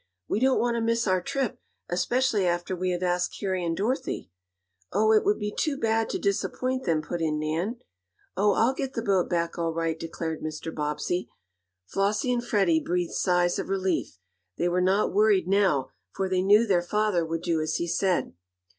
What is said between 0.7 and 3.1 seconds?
to miss our trip, especially after we have